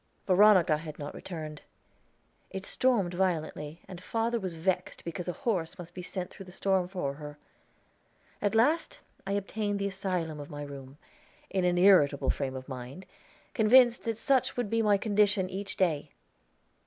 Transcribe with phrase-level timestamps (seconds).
[0.25, 1.61] Veronica had not returned.
[2.49, 6.51] It stormed violently, and father was vexed because a horse must be sent through the
[6.51, 7.37] storm for her.
[8.41, 10.97] At last I obtained the asylum of my room,
[11.51, 13.05] in an irritable frame of mind,
[13.53, 16.09] convinced that such would be my condition each day.